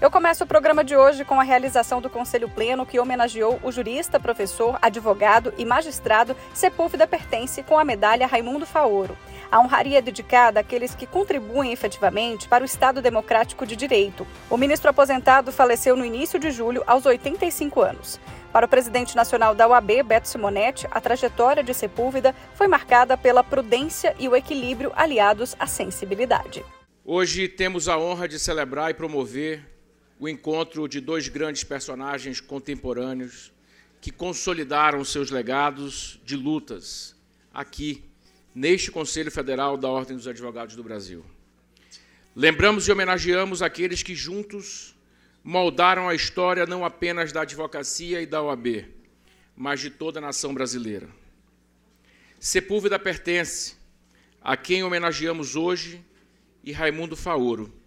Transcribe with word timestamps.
Eu 0.00 0.10
começo 0.10 0.44
o 0.44 0.46
programa 0.46 0.82
de 0.82 0.96
hoje 0.96 1.26
com 1.26 1.38
a 1.38 1.42
realização 1.42 2.00
do 2.00 2.08
Conselho 2.08 2.48
Pleno 2.48 2.86
que 2.86 2.98
homenageou 2.98 3.60
o 3.62 3.70
jurista, 3.70 4.18
professor, 4.18 4.78
advogado 4.80 5.52
e 5.58 5.64
magistrado 5.66 6.34
Sepúlveda 6.54 7.06
Pertence 7.06 7.62
com 7.62 7.78
a 7.78 7.84
medalha 7.84 8.26
Raimundo 8.26 8.64
Faoro. 8.64 9.14
A 9.52 9.60
honraria 9.60 9.98
é 9.98 10.00
dedicada 10.00 10.58
àqueles 10.58 10.94
que 10.94 11.04
contribuem 11.04 11.70
efetivamente 11.70 12.48
para 12.48 12.62
o 12.62 12.64
Estado 12.64 13.02
Democrático 13.02 13.66
de 13.66 13.76
Direito. 13.76 14.26
O 14.48 14.56
ministro 14.56 14.88
aposentado 14.88 15.52
faleceu 15.52 15.94
no 15.94 16.04
início 16.04 16.38
de 16.38 16.50
julho, 16.50 16.82
aos 16.86 17.04
85 17.04 17.82
anos. 17.82 18.18
Para 18.50 18.64
o 18.64 18.68
presidente 18.70 19.14
nacional 19.14 19.54
da 19.54 19.68
UAB, 19.68 20.02
Beto 20.02 20.28
Simonetti, 20.28 20.88
a 20.90 20.98
trajetória 20.98 21.62
de 21.62 21.74
Sepúlveda 21.74 22.34
foi 22.54 22.68
marcada 22.68 23.18
pela 23.18 23.44
prudência 23.44 24.16
e 24.18 24.26
o 24.26 24.34
equilíbrio 24.34 24.92
aliados 24.96 25.54
à 25.58 25.66
sensibilidade. 25.66 26.64
Hoje 27.04 27.48
temos 27.48 27.86
a 27.86 27.98
honra 27.98 28.26
de 28.26 28.38
celebrar 28.38 28.90
e 28.90 28.94
promover 28.94 29.79
o 30.20 30.28
encontro 30.28 30.86
de 30.86 31.00
dois 31.00 31.28
grandes 31.28 31.64
personagens 31.64 32.42
contemporâneos 32.42 33.50
que 34.02 34.12
consolidaram 34.12 35.02
seus 35.02 35.30
legados 35.30 36.20
de 36.22 36.36
lutas 36.36 37.16
aqui, 37.52 38.04
neste 38.54 38.90
Conselho 38.90 39.30
Federal 39.30 39.78
da 39.78 39.88
Ordem 39.88 40.18
dos 40.18 40.28
Advogados 40.28 40.76
do 40.76 40.84
Brasil. 40.84 41.24
Lembramos 42.36 42.86
e 42.86 42.92
homenageamos 42.92 43.62
aqueles 43.62 44.02
que 44.02 44.14
juntos 44.14 44.94
moldaram 45.42 46.06
a 46.06 46.14
história 46.14 46.66
não 46.66 46.84
apenas 46.84 47.32
da 47.32 47.40
advocacia 47.40 48.20
e 48.20 48.26
da 48.26 48.42
OAB, 48.42 48.84
mas 49.56 49.80
de 49.80 49.88
toda 49.88 50.18
a 50.18 50.22
nação 50.22 50.52
brasileira. 50.52 51.08
Sepúlveda 52.38 52.98
pertence 52.98 53.74
a 54.42 54.54
quem 54.54 54.84
homenageamos 54.84 55.56
hoje 55.56 56.04
e 56.62 56.72
Raimundo 56.72 57.16
Faoro, 57.16 57.79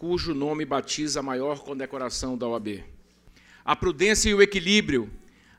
cujo 0.00 0.32
nome 0.32 0.64
batiza 0.64 1.20
a 1.20 1.22
maior 1.22 1.58
condecoração 1.58 2.34
da 2.34 2.48
OAB. 2.48 2.82
A 3.62 3.76
prudência 3.76 4.30
e 4.30 4.34
o 4.34 4.40
equilíbrio, 4.40 5.10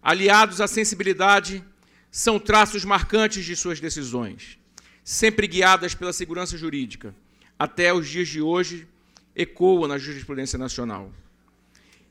aliados 0.02 0.60
à 0.60 0.66
sensibilidade, 0.66 1.64
são 2.10 2.40
traços 2.40 2.84
marcantes 2.84 3.46
de 3.46 3.56
suas 3.56 3.80
decisões, 3.80 4.58
sempre 5.04 5.46
guiadas 5.46 5.94
pela 5.94 6.12
segurança 6.12 6.58
jurídica. 6.58 7.14
Até 7.58 7.94
os 7.94 8.10
dias 8.10 8.28
de 8.28 8.42
hoje, 8.42 8.88
ecoam 9.36 9.88
na 9.88 10.00
jurisprudência 10.00 10.58
nacional. 10.58 11.14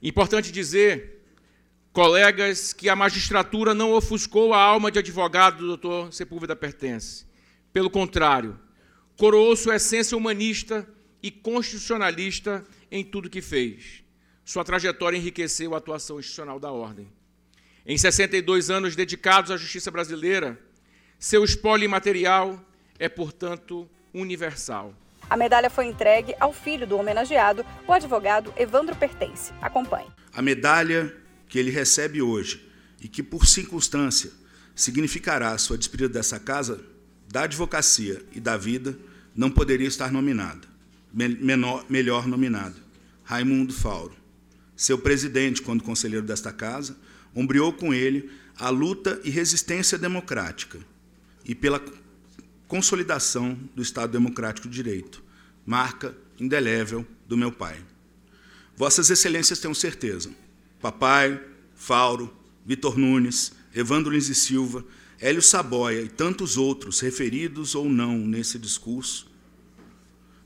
Importante 0.00 0.52
dizer, 0.52 1.24
colegas, 1.92 2.72
que 2.72 2.88
a 2.88 2.94
magistratura 2.94 3.74
não 3.74 3.90
ofuscou 3.90 4.54
a 4.54 4.62
alma 4.62 4.88
de 4.88 5.00
advogado 5.00 5.58
do 5.58 5.66
doutor 5.66 6.12
Sepúlveda 6.12 6.54
Pertence. 6.54 7.26
Pelo 7.72 7.90
contrário, 7.90 8.56
coroou 9.16 9.56
sua 9.56 9.74
essência 9.74 10.16
humanista 10.16 10.88
e 11.22 11.30
constitucionalista 11.30 12.64
em 12.90 13.04
tudo 13.04 13.30
que 13.30 13.42
fez. 13.42 14.02
Sua 14.44 14.64
trajetória 14.64 15.16
enriqueceu 15.16 15.74
a 15.74 15.78
atuação 15.78 16.18
institucional 16.18 16.58
da 16.58 16.72
Ordem. 16.72 17.06
Em 17.86 17.96
62 17.96 18.70
anos 18.70 18.96
dedicados 18.96 19.50
à 19.50 19.56
justiça 19.56 19.90
brasileira, 19.90 20.58
seu 21.18 21.44
espólio 21.44 21.84
imaterial 21.84 22.62
é, 22.98 23.08
portanto, 23.08 23.88
universal. 24.12 24.94
A 25.28 25.36
medalha 25.36 25.70
foi 25.70 25.86
entregue 25.86 26.34
ao 26.40 26.52
filho 26.52 26.86
do 26.86 26.96
homenageado, 26.96 27.64
o 27.86 27.92
advogado 27.92 28.52
Evandro 28.56 28.96
Pertence. 28.96 29.52
Acompanhe. 29.60 30.08
A 30.32 30.42
medalha 30.42 31.14
que 31.48 31.58
ele 31.58 31.70
recebe 31.70 32.20
hoje 32.20 32.68
e 33.00 33.08
que, 33.08 33.22
por 33.22 33.46
circunstância, 33.46 34.32
significará 34.74 35.52
a 35.52 35.58
sua 35.58 35.78
despedida 35.78 36.08
dessa 36.08 36.40
casa, 36.40 36.80
da 37.28 37.42
advocacia 37.42 38.22
e 38.32 38.40
da 38.40 38.56
vida, 38.56 38.98
não 39.34 39.50
poderia 39.50 39.86
estar 39.86 40.10
nominada 40.10 40.69
menor, 41.12 41.84
melhor 41.88 42.26
nominado, 42.26 42.76
Raimundo 43.24 43.72
Fauro. 43.72 44.14
Seu 44.76 44.98
presidente, 44.98 45.62
quando 45.62 45.82
conselheiro 45.82 46.24
desta 46.24 46.52
casa, 46.52 46.96
ombreou 47.34 47.72
com 47.72 47.92
ele 47.92 48.30
a 48.56 48.68
luta 48.70 49.20
e 49.24 49.30
resistência 49.30 49.98
democrática 49.98 50.78
e 51.44 51.54
pela 51.54 51.82
consolidação 52.68 53.58
do 53.74 53.82
Estado 53.82 54.12
Democrático 54.12 54.68
de 54.68 54.74
Direito, 54.74 55.22
marca 55.66 56.16
indelével 56.38 57.06
do 57.26 57.36
meu 57.36 57.50
pai. 57.50 57.78
Vossas 58.76 59.10
Excelências 59.10 59.58
tenham 59.58 59.74
certeza, 59.74 60.30
papai, 60.80 61.40
Fauro, 61.74 62.34
Vitor 62.64 62.96
Nunes, 62.98 63.52
Evandro 63.74 64.12
Lins 64.12 64.28
e 64.28 64.34
Silva, 64.34 64.84
Hélio 65.18 65.42
Saboia 65.42 66.00
e 66.00 66.08
tantos 66.08 66.56
outros, 66.56 67.00
referidos 67.00 67.74
ou 67.74 67.88
não 67.88 68.16
nesse 68.18 68.58
discurso, 68.58 69.30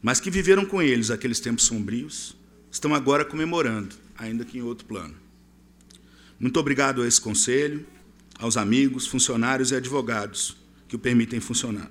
mas 0.04 0.20
que 0.20 0.30
viveram 0.30 0.66
com 0.66 0.82
eles 0.82 1.10
aqueles 1.10 1.40
tempos 1.40 1.64
sombrios, 1.64 2.36
estão 2.70 2.94
agora 2.94 3.24
comemorando, 3.24 3.96
ainda 4.18 4.44
que 4.44 4.58
em 4.58 4.60
outro 4.60 4.84
plano. 4.84 5.14
Muito 6.38 6.60
obrigado 6.60 7.00
a 7.00 7.08
esse 7.08 7.18
conselho, 7.18 7.86
aos 8.38 8.58
amigos, 8.58 9.06
funcionários 9.06 9.70
e 9.70 9.74
advogados 9.74 10.58
que 10.86 10.94
o 10.94 10.98
permitem 10.98 11.40
funcionar. 11.40 11.90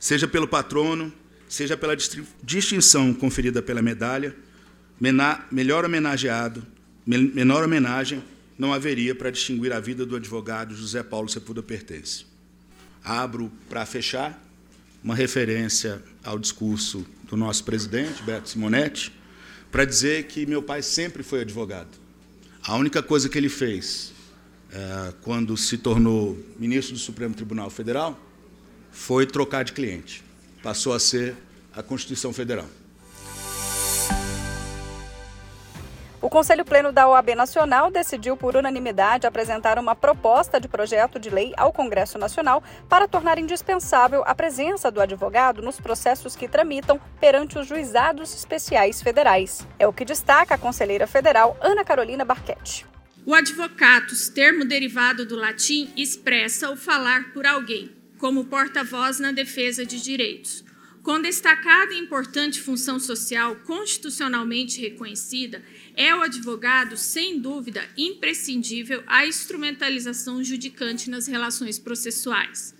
Seja 0.00 0.26
pelo 0.26 0.48
patrono, 0.48 1.12
seja 1.46 1.76
pela 1.76 1.94
distinção 2.42 3.12
conferida 3.12 3.60
pela 3.60 3.82
medalha, 3.82 4.34
melhor 5.52 5.84
homenageado, 5.84 6.66
menor 7.06 7.64
homenagem 7.64 8.24
não 8.58 8.72
haveria 8.72 9.14
para 9.14 9.30
distinguir 9.30 9.74
a 9.74 9.78
vida 9.80 10.06
do 10.06 10.16
advogado 10.16 10.74
José 10.74 11.02
Paulo 11.02 11.28
Sepúlveda 11.28 11.66
Pertence. 11.66 12.24
Abro 13.04 13.52
para 13.68 13.84
fechar 13.84 14.42
uma 15.02 15.14
referência 15.14 16.02
ao 16.24 16.38
discurso 16.38 17.06
do 17.24 17.36
nosso 17.36 17.64
presidente, 17.64 18.22
Beto 18.22 18.48
Simonetti, 18.48 19.12
para 19.70 19.84
dizer 19.84 20.24
que 20.24 20.46
meu 20.46 20.62
pai 20.62 20.82
sempre 20.82 21.22
foi 21.22 21.42
advogado. 21.42 21.88
A 22.62 22.76
única 22.76 23.02
coisa 23.02 23.28
que 23.28 23.38
ele 23.38 23.48
fez 23.48 24.12
é, 24.70 25.14
quando 25.22 25.56
se 25.56 25.78
tornou 25.78 26.38
ministro 26.58 26.94
do 26.94 27.00
Supremo 27.00 27.34
Tribunal 27.34 27.70
Federal 27.70 28.18
foi 28.90 29.26
trocar 29.26 29.64
de 29.64 29.72
cliente. 29.72 30.22
Passou 30.62 30.92
a 30.92 30.98
ser 30.98 31.34
a 31.74 31.82
Constituição 31.82 32.32
Federal. 32.32 32.68
O 36.28 36.30
Conselho 36.30 36.62
Pleno 36.62 36.92
da 36.92 37.08
OAB 37.08 37.34
Nacional 37.34 37.90
decidiu 37.90 38.36
por 38.36 38.54
unanimidade 38.54 39.26
apresentar 39.26 39.78
uma 39.78 39.96
proposta 39.96 40.60
de 40.60 40.68
projeto 40.68 41.18
de 41.18 41.30
lei 41.30 41.54
ao 41.56 41.72
Congresso 41.72 42.18
Nacional 42.18 42.62
para 42.86 43.08
tornar 43.08 43.38
indispensável 43.38 44.22
a 44.26 44.34
presença 44.34 44.90
do 44.90 45.00
advogado 45.00 45.62
nos 45.62 45.80
processos 45.80 46.36
que 46.36 46.46
tramitam 46.46 47.00
perante 47.18 47.58
os 47.58 47.66
juizados 47.66 48.34
especiais 48.34 49.00
federais. 49.00 49.66
É 49.78 49.86
o 49.86 49.92
que 49.92 50.04
destaca 50.04 50.54
a 50.54 50.58
conselheira 50.58 51.06
federal 51.06 51.56
Ana 51.62 51.82
Carolina 51.82 52.26
Barquete. 52.26 52.84
O 53.24 53.34
advocatus, 53.34 54.28
termo 54.28 54.66
derivado 54.66 55.24
do 55.24 55.34
latim, 55.34 55.90
expressa 55.96 56.68
o 56.68 56.76
falar 56.76 57.32
por 57.32 57.46
alguém, 57.46 57.90
como 58.18 58.44
porta-voz 58.44 59.18
na 59.18 59.32
defesa 59.32 59.86
de 59.86 59.98
direitos. 59.98 60.67
Com 61.08 61.22
destacada 61.22 61.94
e 61.94 61.98
importante 61.98 62.60
função 62.60 63.00
social 63.00 63.56
constitucionalmente 63.64 64.78
reconhecida, 64.78 65.64
é 65.96 66.14
o 66.14 66.20
advogado, 66.20 66.98
sem 66.98 67.40
dúvida, 67.40 67.82
imprescindível 67.96 69.02
à 69.06 69.26
instrumentalização 69.26 70.44
judicante 70.44 71.08
nas 71.08 71.26
relações 71.26 71.78
processuais. 71.78 72.74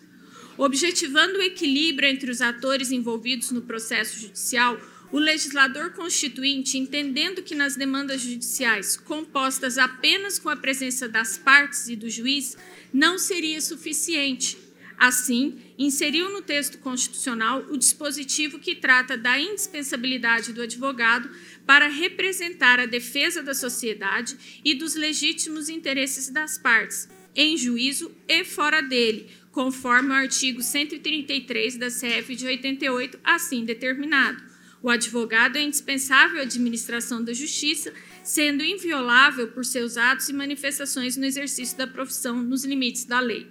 Objetivando 0.58 1.38
o 1.38 1.42
equilíbrio 1.42 2.06
entre 2.06 2.30
os 2.30 2.42
atores 2.42 2.92
envolvidos 2.92 3.50
no 3.50 3.62
processo 3.62 4.20
judicial, 4.20 4.78
o 5.10 5.18
legislador 5.18 5.94
constituinte, 5.94 6.76
entendendo 6.76 7.42
que 7.42 7.54
nas 7.54 7.76
demandas 7.76 8.20
judiciais, 8.20 8.94
compostas 8.94 9.78
apenas 9.78 10.38
com 10.38 10.50
a 10.50 10.56
presença 10.56 11.08
das 11.08 11.38
partes 11.38 11.88
e 11.88 11.96
do 11.96 12.10
juiz, 12.10 12.58
não 12.92 13.18
seria 13.18 13.62
suficiente. 13.62 14.67
Assim, 14.98 15.60
inseriu 15.78 16.28
no 16.30 16.42
texto 16.42 16.78
constitucional 16.78 17.64
o 17.70 17.76
dispositivo 17.76 18.58
que 18.58 18.74
trata 18.74 19.16
da 19.16 19.38
indispensabilidade 19.38 20.52
do 20.52 20.60
advogado 20.60 21.30
para 21.64 21.86
representar 21.86 22.80
a 22.80 22.86
defesa 22.86 23.40
da 23.40 23.54
sociedade 23.54 24.60
e 24.64 24.74
dos 24.74 24.96
legítimos 24.96 25.68
interesses 25.68 26.30
das 26.30 26.58
partes, 26.58 27.08
em 27.32 27.56
juízo 27.56 28.10
e 28.26 28.44
fora 28.44 28.80
dele, 28.80 29.28
conforme 29.52 30.08
o 30.08 30.14
artigo 30.14 30.62
133 30.62 31.76
da 31.76 31.86
CF 31.86 32.34
de 32.34 32.46
88, 32.46 33.20
assim 33.22 33.64
determinado. 33.64 34.42
O 34.82 34.90
advogado 34.90 35.56
é 35.56 35.62
indispensável 35.62 36.40
à 36.40 36.42
administração 36.42 37.22
da 37.22 37.32
justiça, 37.32 37.92
sendo 38.24 38.64
inviolável 38.64 39.46
por 39.48 39.64
seus 39.64 39.96
atos 39.96 40.28
e 40.28 40.32
manifestações 40.32 41.16
no 41.16 41.24
exercício 41.24 41.78
da 41.78 41.86
profissão 41.86 42.42
nos 42.42 42.64
limites 42.64 43.04
da 43.04 43.20
lei. 43.20 43.46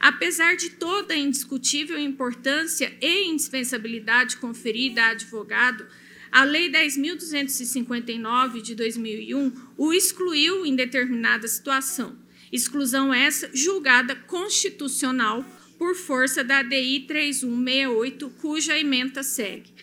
Apesar 0.00 0.56
de 0.56 0.70
toda 0.70 1.14
a 1.14 1.16
indiscutível 1.16 1.98
importância 1.98 2.92
e 3.00 3.24
indispensabilidade 3.24 4.36
conferida 4.36 5.02
a 5.02 5.08
advogado, 5.10 5.86
a 6.30 6.42
Lei 6.44 6.70
10.259 6.70 8.60
de 8.60 8.74
2001 8.74 9.52
o 9.76 9.92
excluiu 9.92 10.66
em 10.66 10.74
determinada 10.74 11.46
situação. 11.46 12.16
Exclusão 12.52 13.12
essa 13.12 13.50
julgada 13.52 14.14
constitucional 14.14 15.44
por 15.78 15.94
força 15.94 16.44
da 16.44 16.62
DI 16.62 17.04
3168, 17.06 18.30
cuja 18.40 18.78
emenda 18.78 19.22
segue. 19.22 19.73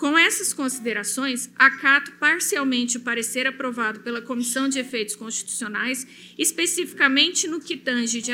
Com 0.00 0.16
essas 0.16 0.54
considerações, 0.54 1.50
acato 1.56 2.12
parcialmente 2.12 2.96
o 2.96 3.00
parecer 3.00 3.46
aprovado 3.46 4.00
pela 4.00 4.22
Comissão 4.22 4.66
de 4.66 4.78
Efeitos 4.78 5.14
Constitucionais, 5.14 6.06
especificamente 6.38 7.46
no 7.46 7.60
que 7.60 7.76
tange, 7.76 8.22
de, 8.22 8.32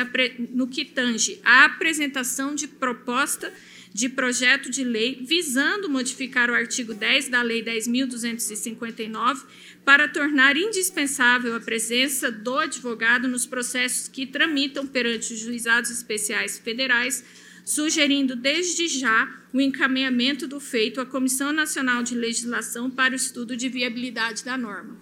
no 0.51 0.69
que 0.69 0.85
tange 0.85 1.41
a 1.43 1.65
apresentação 1.65 2.55
de 2.55 2.69
proposta 2.69 3.53
de 3.93 4.09
projeto 4.09 4.71
de 4.71 4.85
lei 4.85 5.19
visando 5.21 5.91
modificar 5.91 6.51
o 6.51 6.55
artigo 6.55 6.95
10 6.95 7.31
da 7.31 7.43
Lei 7.43 7.65
10.259 7.65 9.43
para 9.85 10.07
tornar 10.07 10.57
indispensável 10.57 11.57
a 11.57 11.61
presença 11.61 12.31
do 12.31 12.59
advogado 12.59 13.27
nos 13.27 13.45
processos 13.45 14.07
que 14.07 14.25
tramitam 14.25 14.87
perante 14.87 15.33
os 15.33 15.41
juizados 15.41 15.91
especiais 15.91 16.61
federais 16.61 17.25
sugerindo 17.67 18.37
desde 18.37 18.87
já 18.87 19.29
o 19.53 19.61
encaminhamento 19.61 20.47
do 20.47 20.61
feito 20.61 21.01
à 21.01 21.05
Comissão 21.05 21.53
Nacional 21.53 22.01
de 22.01 22.15
Legislação 22.15 22.89
para 22.89 23.13
o 23.13 23.17
estudo 23.17 23.57
de 23.57 23.69
viabilidade 23.69 24.45
da 24.45 24.57
norma. 24.57 24.97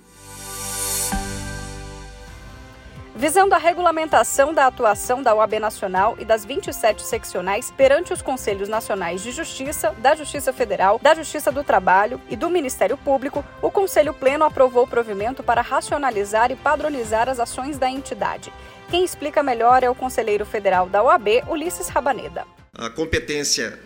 Visando 3.16 3.54
a 3.54 3.58
regulamentação 3.58 4.52
da 4.52 4.66
atuação 4.66 5.22
da 5.22 5.32
OAB 5.34 5.60
Nacional 5.60 6.16
e 6.18 6.24
das 6.24 6.44
27 6.44 7.02
seccionais 7.02 7.70
perante 7.70 8.12
os 8.12 8.20
Conselhos 8.20 8.68
Nacionais 8.68 9.22
de 9.22 9.30
Justiça, 9.30 9.94
da 9.98 10.16
Justiça 10.16 10.52
Federal, 10.52 10.98
da 11.00 11.14
Justiça 11.14 11.52
do 11.52 11.62
Trabalho 11.62 12.20
e 12.28 12.34
do 12.34 12.50
Ministério 12.50 12.96
Público, 12.96 13.44
o 13.62 13.70
Conselho 13.70 14.12
Pleno 14.12 14.44
aprovou 14.44 14.82
o 14.82 14.88
provimento 14.88 15.44
para 15.44 15.62
racionalizar 15.62 16.50
e 16.50 16.56
padronizar 16.56 17.28
as 17.28 17.38
ações 17.38 17.78
da 17.78 17.88
entidade. 17.88 18.52
Quem 18.90 19.04
explica 19.04 19.42
melhor 19.42 19.82
é 19.82 19.90
o 19.90 19.94
conselheiro 19.94 20.44
federal 20.44 20.88
da 20.88 21.02
OAB, 21.02 21.44
Ulisses 21.48 21.88
Rabaneda. 21.88 22.53
A 22.74 22.90
competência 22.90 23.78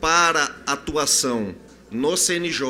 para 0.00 0.54
atuação 0.66 1.54
no 1.90 2.16
CNJ, 2.16 2.66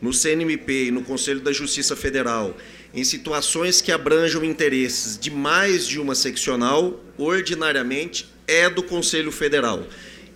no 0.00 0.12
CNMP 0.12 0.86
e 0.86 0.90
no 0.90 1.02
Conselho 1.02 1.40
da 1.40 1.52
Justiça 1.52 1.96
Federal 1.96 2.54
em 2.92 3.04
situações 3.04 3.80
que 3.80 3.92
abranjam 3.92 4.44
interesses 4.44 5.18
de 5.18 5.30
mais 5.30 5.86
de 5.86 6.00
uma 6.00 6.14
seccional, 6.14 7.00
ordinariamente 7.16 8.28
é 8.46 8.68
do 8.68 8.82
Conselho 8.82 9.30
Federal. 9.30 9.86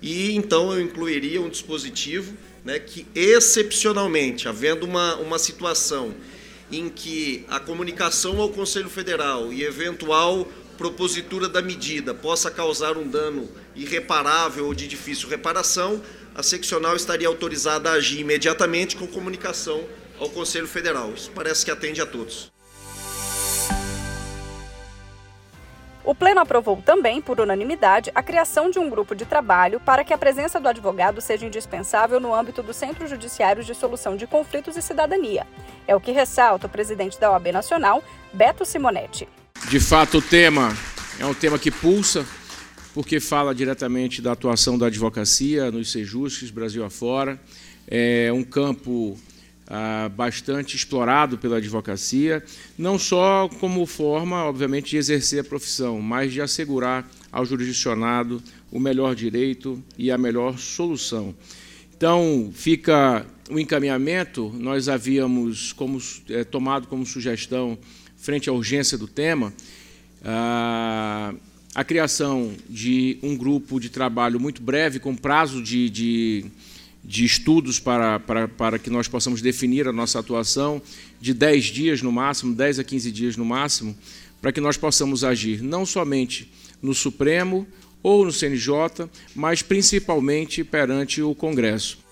E 0.01 0.35
então 0.37 0.73
eu 0.73 0.81
incluiria 0.81 1.41
um 1.41 1.49
dispositivo 1.49 2.33
né, 2.65 2.79
que, 2.79 3.07
excepcionalmente, 3.15 4.49
havendo 4.49 4.87
uma, 4.87 5.17
uma 5.17 5.39
situação 5.39 6.15
em 6.71 6.89
que 6.89 7.45
a 7.49 7.59
comunicação 7.59 8.41
ao 8.41 8.49
Conselho 8.49 8.89
Federal 8.89 9.53
e 9.53 9.65
eventual 9.65 10.49
propositura 10.75 11.49
da 11.49 11.63
medida 11.63 12.13
possa 12.13 12.51
causar 12.51 12.97
um 12.97 13.09
dano 13.09 13.49
irreparável 13.75 14.67
ou 14.67 14.75
de 14.75 14.87
difícil 14.87 15.29
reparação, 15.29 16.03
a 16.35 16.43
seccional 16.43 16.97
estaria 16.97 17.29
autorizada 17.29 17.91
a 17.91 17.95
agir 17.95 18.21
imediatamente 18.21 18.97
com 18.97 19.07
comunicação 19.07 19.85
ao 20.19 20.29
Conselho 20.29 20.67
Federal. 20.67 21.13
Isso 21.13 21.31
parece 21.35 21.65
que 21.65 21.71
atende 21.71 22.01
a 22.01 22.07
todos. 22.07 22.53
O 26.05 26.15
Pleno 26.15 26.41
aprovou 26.41 26.83
também, 26.85 27.23
por 27.23 27.41
unanimidade, 27.41 28.13
a 28.15 28.23
criação 28.23 28.69
de 28.69 28.79
um 28.79 28.91
grupo 28.91 29.15
de 29.15 29.25
trabalho 29.25 29.81
para 29.81 30.05
que 30.05 30.13
a 30.13 30.19
presença 30.19 30.61
do 30.61 30.69
advogado 30.69 31.19
seja 31.23 31.47
indispensável 31.47 32.21
no 32.21 32.35
âmbito 32.35 32.63
dos 32.63 32.77
Centros 32.77 33.09
Judiciários 33.09 33.65
de 33.65 33.75
Solução 33.75 34.15
de 34.15 34.27
Conflitos 34.27 34.77
e 34.77 34.83
Cidadania. 34.83 35.47
É 35.89 35.97
o 35.97 36.01
que 36.01 36.13
ressalta 36.13 36.67
o 36.67 36.71
presidente 36.71 37.19
da 37.19 37.31
OAB 37.31 37.53
Nacional, 37.53 38.05
Beto 38.35 38.67
Simonetti. 38.67 39.27
De 39.71 39.81
fato, 39.81 40.19
o 40.19 40.23
tema 40.23 40.77
é 41.19 41.25
um 41.25 41.33
tema 41.33 41.59
que 41.59 41.71
pulsa, 41.71 42.25
porque 42.93 43.19
fala 43.19 43.55
diretamente 43.55 44.21
da 44.21 44.33
atuação 44.33 44.77
da 44.79 44.87
advocacia 44.87 45.71
nos 45.71 45.91
sejusques, 45.91 46.51
Brasil 46.51 46.85
afora. 46.85 47.41
É 47.89 48.31
um 48.33 48.45
campo 48.45 49.19
ah, 49.67 50.11
bastante 50.15 50.77
explorado 50.77 51.39
pela 51.39 51.57
advocacia, 51.57 52.45
não 52.77 52.99
só 52.99 53.49
como 53.59 53.87
forma, 53.87 54.45
obviamente, 54.45 54.91
de 54.91 54.97
exercer 54.99 55.41
a 55.41 55.45
profissão, 55.45 56.01
mas 56.01 56.33
de 56.33 56.43
assegurar 56.43 57.09
ao 57.33 57.45
jurisdicionado 57.47 58.43
o 58.71 58.79
melhor 58.79 59.15
direito 59.15 59.83
e 59.97 60.11
a 60.11 60.19
melhor 60.19 60.59
solução. 60.59 61.35
Então, 61.97 62.53
fica 62.55 63.27
o 63.51 63.59
encaminhamento, 63.59 64.53
nós 64.55 64.89
havíamos 64.89 65.73
como, 65.73 65.99
é, 66.29 66.45
tomado 66.45 66.87
como 66.87 67.07
sugestão, 67.07 67.79
frente 68.25 68.49
à 68.49 68.53
urgência 68.53 68.97
do 68.97 69.07
tema, 69.07 69.53
a, 70.25 71.35
a 71.75 71.85
criação 71.85 72.53
de 72.69 73.19
um 73.23 73.37
grupo 73.37 73.79
de 73.79 73.91
trabalho 73.91 74.41
muito 74.41 74.63
breve, 74.63 74.99
com 74.99 75.15
prazo 75.15 75.63
de, 75.63 75.91
de 75.91 76.47
de 77.07 77.23
estudos 77.23 77.79
para, 77.79 78.19
para, 78.19 78.49
para 78.49 78.79
que 78.79 78.89
nós 78.89 79.07
possamos 79.07 79.43
definir 79.43 79.87
a 79.87 79.93
nossa 79.93 80.19
atuação, 80.19 80.81
de 81.21 81.35
10 81.35 81.65
dias 81.67 82.03
no 82.03 82.11
máximo, 82.11 82.55
10 82.55 82.79
a 82.79 82.85
15 82.85 83.13
dias 83.13 83.37
no 83.37 83.45
máximo, 83.45 83.95
para 84.41 84.51
que 84.51 84.61
nós 84.61 84.79
possamos 84.79 85.23
agir 85.23 85.63
não 85.63 85.85
somente 85.85 86.51
no 86.81 86.95
Supremo 86.95 87.67
ou 88.03 88.25
no 88.25 88.33
CNJ, 88.33 89.09
mas 89.35 89.61
principalmente 89.61 90.65
perante 90.65 91.21
o 91.21 91.35
Congresso. 91.35 92.04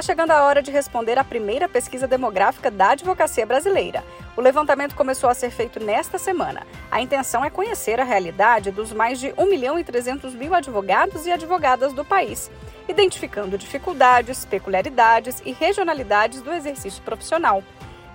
Está 0.00 0.14
chegando 0.14 0.30
a 0.30 0.44
hora 0.44 0.62
de 0.62 0.70
responder 0.70 1.18
à 1.18 1.22
primeira 1.22 1.68
pesquisa 1.68 2.06
demográfica 2.06 2.70
da 2.70 2.92
advocacia 2.92 3.44
brasileira. 3.44 4.02
O 4.34 4.40
levantamento 4.40 4.94
começou 4.94 5.28
a 5.28 5.34
ser 5.34 5.50
feito 5.50 5.78
nesta 5.78 6.16
semana. 6.16 6.66
A 6.90 7.02
intenção 7.02 7.44
é 7.44 7.50
conhecer 7.50 8.00
a 8.00 8.04
realidade 8.04 8.70
dos 8.70 8.94
mais 8.94 9.20
de 9.20 9.34
1 9.36 9.44
milhão 9.50 9.78
e 9.78 9.84
300 9.84 10.34
mil 10.34 10.54
advogados 10.54 11.26
e 11.26 11.30
advogadas 11.30 11.92
do 11.92 12.02
país, 12.02 12.50
identificando 12.88 13.58
dificuldades, 13.58 14.46
peculiaridades 14.46 15.42
e 15.44 15.52
regionalidades 15.52 16.40
do 16.40 16.50
exercício 16.50 17.02
profissional. 17.02 17.62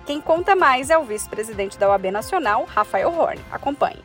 Quem 0.04 0.20
conta 0.20 0.56
mais 0.56 0.90
é 0.90 0.98
o 0.98 1.04
vice-presidente 1.04 1.78
da 1.78 1.88
OAB 1.88 2.06
Nacional, 2.10 2.64
Rafael 2.64 3.16
Horn. 3.16 3.40
Acompanhe. 3.48 4.02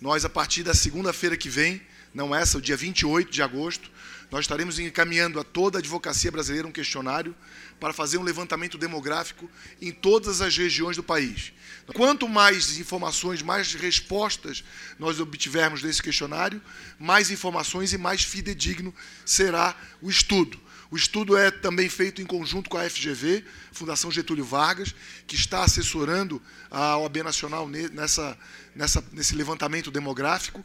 Nós, 0.00 0.24
a 0.24 0.30
partir 0.30 0.62
da 0.62 0.72
segunda-feira 0.72 1.36
que 1.36 1.48
vem, 1.48 1.82
não 2.14 2.32
essa, 2.32 2.58
o 2.58 2.60
dia 2.60 2.76
28 2.76 3.28
de 3.28 3.42
agosto, 3.42 3.90
nós 4.32 4.44
estaremos 4.44 4.78
encaminhando 4.78 5.38
a 5.38 5.44
toda 5.44 5.76
a 5.76 5.80
advocacia 5.80 6.32
brasileira 6.32 6.66
um 6.66 6.72
questionário 6.72 7.36
para 7.78 7.92
fazer 7.92 8.16
um 8.16 8.22
levantamento 8.22 8.78
demográfico 8.78 9.48
em 9.78 9.92
todas 9.92 10.40
as 10.40 10.56
regiões 10.56 10.96
do 10.96 11.02
país. 11.02 11.52
Quanto 11.94 12.26
mais 12.26 12.78
informações, 12.78 13.42
mais 13.42 13.74
respostas 13.74 14.64
nós 14.98 15.20
obtivermos 15.20 15.82
desse 15.82 16.02
questionário, 16.02 16.62
mais 16.98 17.30
informações 17.30 17.92
e 17.92 17.98
mais 17.98 18.22
fidedigno 18.22 18.94
será 19.26 19.76
o 20.00 20.08
estudo. 20.08 20.58
O 20.92 20.96
estudo 20.96 21.38
é 21.38 21.50
também 21.50 21.88
feito 21.88 22.20
em 22.20 22.26
conjunto 22.26 22.68
com 22.68 22.76
a 22.76 22.88
FGV, 22.88 23.42
Fundação 23.72 24.10
Getúlio 24.10 24.44
Vargas, 24.44 24.94
que 25.26 25.34
está 25.34 25.64
assessorando 25.64 26.40
a 26.70 26.98
OAB 26.98 27.22
Nacional 27.22 27.66
nessa, 27.66 28.38
nessa, 28.76 29.02
nesse 29.10 29.34
levantamento 29.34 29.90
demográfico 29.90 30.62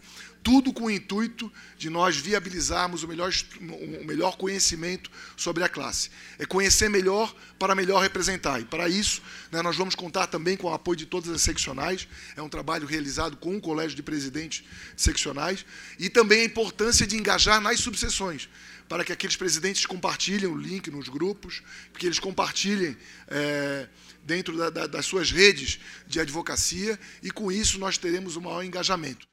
tudo 0.48 0.72
com 0.72 0.86
o 0.86 0.90
intuito 0.90 1.52
de 1.78 1.90
nós 1.90 2.16
viabilizarmos 2.16 3.04
o 3.04 3.08
melhor, 3.10 3.34
o 3.60 4.06
melhor 4.06 4.38
conhecimento 4.38 5.12
sobre 5.36 5.62
a 5.62 5.68
classe. 5.68 6.10
É 6.40 6.46
conhecer 6.46 6.90
melhor 6.90 7.36
para 7.60 7.76
melhor 7.76 8.02
representar. 8.02 8.62
E 8.62 8.64
para 8.64 8.88
isso, 8.88 9.22
né, 9.52 9.62
nós 9.62 9.76
vamos 9.76 9.94
contar 9.94 10.28
também 10.28 10.56
com 10.56 10.68
o 10.68 10.74
apoio 10.74 10.96
de 10.96 11.06
todas 11.06 11.30
as 11.32 11.42
seccionais. 11.42 12.08
É 12.34 12.42
um 12.42 12.48
trabalho 12.48 12.88
realizado 12.88 13.36
com 13.36 13.58
o 13.58 13.62
Colégio 13.62 13.94
de 13.94 14.02
Presidentes 14.02 14.64
seccionais. 14.96 15.66
E 16.00 16.10
também 16.10 16.40
a 16.40 16.46
importância 16.46 17.06
de 17.06 17.18
engajar 17.18 17.60
nas 17.60 17.82
subseções, 17.82 18.48
para 18.88 19.04
que 19.04 19.12
aqueles 19.12 19.36
presidentes 19.36 19.86
compartilhem 19.86 20.48
o 20.48 20.56
link 20.56 20.90
nos 20.90 21.10
grupos, 21.10 21.62
que 21.98 22.06
eles 22.06 22.20
compartilhem. 22.20 22.96
É, 23.28 23.88
dentro 24.28 24.58
da, 24.58 24.70
da, 24.70 24.88
das 24.88 25.06
suas 25.06 25.32
redes 25.32 25.80
de 26.06 26.20
advocacia, 26.20 27.00
e 27.24 27.32
com 27.32 27.50
isso 27.50 27.80
nós 27.80 27.98
teremos 27.98 28.36
um 28.36 28.42
maior 28.42 28.62
engajamento. 28.62 29.26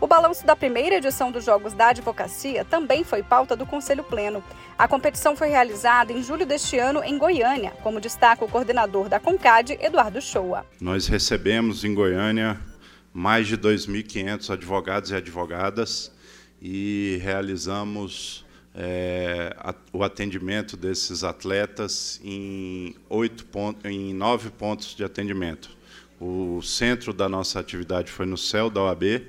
O 0.00 0.06
balanço 0.06 0.46
da 0.46 0.56
primeira 0.56 0.94
edição 0.94 1.30
dos 1.30 1.44
Jogos 1.44 1.74
da 1.74 1.88
Advocacia 1.88 2.64
também 2.64 3.02
foi 3.02 3.20
pauta 3.22 3.56
do 3.56 3.66
Conselho 3.66 4.04
Pleno. 4.04 4.42
A 4.78 4.86
competição 4.86 5.36
foi 5.36 5.48
realizada 5.48 6.12
em 6.12 6.22
julho 6.22 6.46
deste 6.46 6.78
ano 6.78 7.02
em 7.02 7.18
Goiânia, 7.18 7.72
como 7.82 8.00
destaca 8.00 8.44
o 8.44 8.48
coordenador 8.48 9.08
da 9.08 9.18
CONCAD, 9.18 9.76
Eduardo 9.80 10.22
Shoa. 10.22 10.64
Nós 10.80 11.08
recebemos 11.08 11.84
em 11.84 11.92
Goiânia 11.92 12.60
mais 13.12 13.46
de 13.46 13.56
2.500 13.56 14.50
advogados 14.50 15.10
e 15.10 15.14
advogadas 15.14 16.12
e 16.60 17.18
realizamos 17.22 18.44
é, 18.74 19.54
a, 19.58 19.74
o 19.92 20.02
atendimento 20.02 20.76
desses 20.76 21.24
atletas 21.24 22.20
em, 22.22 22.94
oito 23.08 23.44
pontos, 23.46 23.84
em 23.84 24.12
nove 24.12 24.50
pontos 24.50 24.94
de 24.94 25.04
atendimento. 25.04 25.76
O 26.20 26.60
centro 26.62 27.12
da 27.12 27.28
nossa 27.28 27.60
atividade 27.60 28.10
foi 28.10 28.26
no 28.26 28.36
céu 28.36 28.68
da 28.68 28.82
OAB 28.82 29.22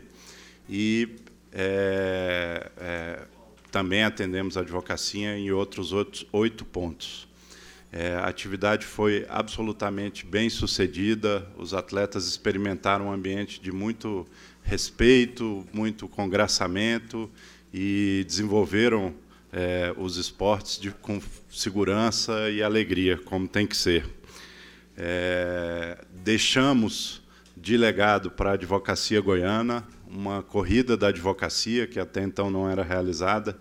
e 0.68 1.16
é, 1.52 2.72
é, 2.78 3.22
também 3.72 4.04
atendemos 4.04 4.58
a 4.58 4.62
advocacia 4.62 5.38
em 5.38 5.52
outros 5.52 5.92
oito 6.32 6.66
pontos. 6.66 7.29
É, 7.92 8.16
a 8.16 8.28
atividade 8.28 8.86
foi 8.86 9.26
absolutamente 9.28 10.26
bem 10.26 10.50
sucedida, 10.50 11.48
os 11.58 11.74
atletas 11.74 12.28
experimentaram 12.28 13.08
um 13.08 13.12
ambiente 13.12 13.60
de 13.60 13.72
muito 13.72 14.28
respeito, 14.62 15.66
muito 15.74 16.08
congraçamento 16.08 17.30
e 17.74 18.24
desenvolveram 18.28 19.16
é, 19.52 19.92
os 19.98 20.18
esportes 20.18 20.80
de, 20.80 20.92
com 20.92 21.20
segurança 21.50 22.50
e 22.52 22.62
alegria, 22.62 23.18
como 23.18 23.48
tem 23.48 23.66
que 23.66 23.76
ser. 23.76 24.06
É, 24.96 25.98
deixamos 26.24 27.24
de 27.58 27.76
legado 27.76 28.30
para 28.30 28.52
a 28.52 28.54
advocacia 28.54 29.20
goiana 29.20 29.84
uma 30.08 30.42
corrida 30.42 30.98
da 30.98 31.08
advocacia, 31.08 31.86
que 31.88 32.00
até 32.00 32.24
então 32.24 32.50
não 32.50 32.70
era 32.70 32.84
realizada, 32.84 33.60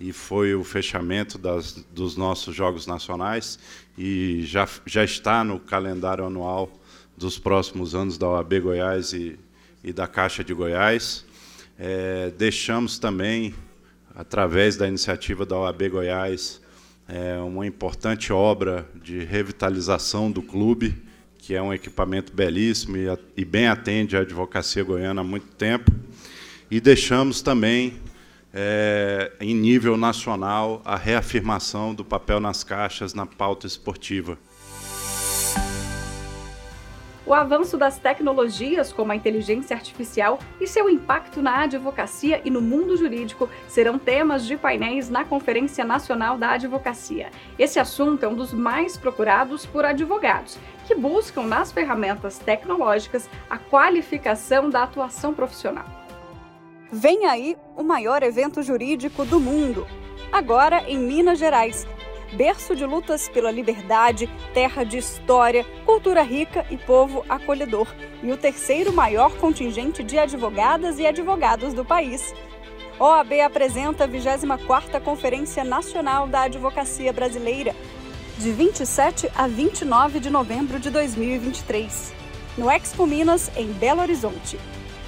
e 0.00 0.12
foi 0.12 0.54
o 0.54 0.62
fechamento 0.62 1.38
das, 1.38 1.84
dos 1.92 2.16
nossos 2.16 2.54
Jogos 2.54 2.86
Nacionais, 2.86 3.58
e 3.96 4.42
já, 4.44 4.68
já 4.84 5.04
está 5.04 5.42
no 5.42 5.58
calendário 5.58 6.24
anual 6.24 6.70
dos 7.16 7.38
próximos 7.38 7.94
anos 7.94 8.18
da 8.18 8.28
OAB 8.28 8.60
Goiás 8.60 9.12
e, 9.12 9.38
e 9.82 9.92
da 9.92 10.06
Caixa 10.06 10.44
de 10.44 10.52
Goiás. 10.52 11.24
É, 11.78 12.30
deixamos 12.36 12.98
também, 12.98 13.54
através 14.14 14.76
da 14.76 14.86
iniciativa 14.86 15.46
da 15.46 15.56
OAB 15.56 15.88
Goiás, 15.90 16.60
é, 17.08 17.38
uma 17.38 17.66
importante 17.66 18.32
obra 18.32 18.88
de 19.02 19.20
revitalização 19.20 20.30
do 20.30 20.42
clube, 20.42 20.94
que 21.38 21.54
é 21.54 21.62
um 21.62 21.72
equipamento 21.72 22.32
belíssimo 22.32 22.96
e, 22.96 23.06
e 23.36 23.44
bem 23.44 23.68
atende 23.68 24.16
a 24.16 24.20
advocacia 24.20 24.82
goiana 24.82 25.20
há 25.20 25.24
muito 25.24 25.46
tempo. 25.54 25.92
E 26.68 26.80
deixamos 26.80 27.40
também, 27.40 27.94
é, 28.58 29.32
em 29.38 29.54
nível 29.54 29.98
nacional, 29.98 30.80
a 30.82 30.96
reafirmação 30.96 31.94
do 31.94 32.02
papel 32.02 32.40
nas 32.40 32.64
caixas 32.64 33.12
na 33.12 33.26
pauta 33.26 33.66
esportiva. 33.66 34.38
O 37.26 37.34
avanço 37.34 37.76
das 37.76 37.98
tecnologias, 37.98 38.92
como 38.92 39.12
a 39.12 39.16
inteligência 39.16 39.76
artificial, 39.76 40.38
e 40.58 40.66
seu 40.66 40.88
impacto 40.88 41.42
na 41.42 41.64
advocacia 41.64 42.40
e 42.44 42.50
no 42.50 42.62
mundo 42.62 42.96
jurídico 42.96 43.50
serão 43.68 43.98
temas 43.98 44.46
de 44.46 44.56
painéis 44.56 45.10
na 45.10 45.24
Conferência 45.24 45.84
Nacional 45.84 46.38
da 46.38 46.52
Advocacia. 46.52 47.30
Esse 47.58 47.78
assunto 47.78 48.24
é 48.24 48.28
um 48.28 48.34
dos 48.34 48.54
mais 48.54 48.96
procurados 48.96 49.66
por 49.66 49.84
advogados, 49.84 50.56
que 50.86 50.94
buscam 50.94 51.42
nas 51.42 51.72
ferramentas 51.72 52.38
tecnológicas 52.38 53.28
a 53.50 53.58
qualificação 53.58 54.70
da 54.70 54.84
atuação 54.84 55.34
profissional. 55.34 55.95
Vem 56.90 57.26
aí 57.26 57.56
o 57.76 57.82
maior 57.82 58.22
evento 58.22 58.62
jurídico 58.62 59.24
do 59.24 59.40
mundo, 59.40 59.86
agora 60.32 60.84
em 60.88 60.98
Minas 60.98 61.38
Gerais 61.38 61.86
berço 62.32 62.74
de 62.74 62.84
lutas 62.84 63.28
pela 63.28 63.50
liberdade, 63.50 64.28
terra 64.52 64.84
de 64.84 64.98
história, 64.98 65.64
cultura 65.84 66.22
rica 66.22 66.66
e 66.70 66.76
povo 66.76 67.24
acolhedor, 67.28 67.86
e 68.22 68.32
o 68.32 68.36
terceiro 68.36 68.92
maior 68.92 69.36
contingente 69.36 70.02
de 70.02 70.18
advogadas 70.18 70.98
e 70.98 71.06
advogados 71.06 71.72
do 71.72 71.84
país. 71.84 72.34
OAB 72.98 73.40
apresenta 73.40 74.04
a 74.04 74.08
24ª 74.08 75.00
Conferência 75.02 75.62
Nacional 75.62 76.26
da 76.26 76.42
Advocacia 76.42 77.12
Brasileira, 77.12 77.74
de 78.38 78.52
27 78.52 79.30
a 79.34 79.46
29 79.46 80.20
de 80.20 80.30
novembro 80.30 80.78
de 80.78 80.90
2023, 80.90 82.14
no 82.56 82.70
Expo 82.70 83.06
Minas, 83.06 83.50
em 83.56 83.68
Belo 83.72 84.00
Horizonte. 84.00 84.58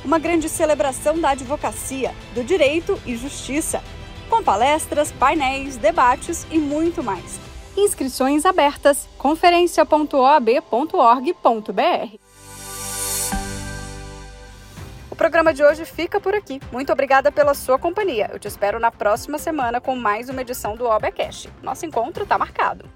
Uma 0.08 0.18
grande 0.18 0.48
celebração 0.48 1.20
da 1.20 1.30
advocacia, 1.32 2.14
do 2.34 2.42
direito 2.42 2.98
e 3.04 3.14
justiça, 3.14 3.82
com 4.30 4.42
palestras, 4.42 5.12
painéis, 5.12 5.76
debates 5.76 6.46
e 6.50 6.58
muito 6.58 7.02
mais. 7.02 7.38
Inscrições 7.76 8.46
abertas 8.46 9.06
conferência.oab.org.br. 9.18 12.16
O 15.10 15.14
programa 15.14 15.52
de 15.52 15.62
hoje 15.62 15.84
fica 15.84 16.18
por 16.18 16.34
aqui. 16.34 16.58
Muito 16.72 16.90
obrigada 16.90 17.30
pela 17.30 17.52
sua 17.52 17.78
companhia. 17.78 18.30
Eu 18.32 18.38
te 18.38 18.48
espero 18.48 18.80
na 18.80 18.90
próxima 18.90 19.36
semana 19.36 19.78
com 19.78 19.94
mais 19.94 20.30
uma 20.30 20.40
edição 20.40 20.74
do 20.74 20.86
OBcast. 20.86 21.50
Nosso 21.62 21.84
encontro 21.84 22.22
está 22.22 22.38
marcado. 22.38 22.88